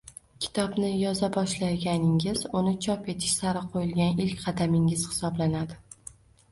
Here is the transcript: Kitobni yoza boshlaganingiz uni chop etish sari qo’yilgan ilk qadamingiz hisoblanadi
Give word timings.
Kitobni 0.43 0.87
yoza 1.01 1.29
boshlaganingiz 1.35 2.41
uni 2.61 2.73
chop 2.87 3.13
etish 3.15 3.37
sari 3.43 3.65
qo’yilgan 3.77 4.27
ilk 4.27 4.43
qadamingiz 4.49 5.07
hisoblanadi 5.13 5.81